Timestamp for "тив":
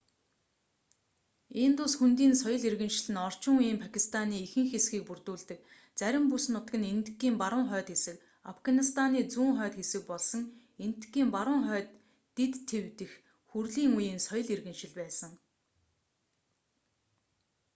12.69-12.83